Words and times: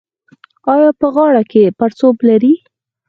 ایا 0.73 0.89
په 0.99 1.07
غاړه 1.15 1.43
کې 1.51 1.75
پړسوب 1.77 2.15
لرئ؟ 2.27 2.53